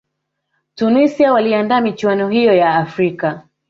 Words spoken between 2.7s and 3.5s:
afrika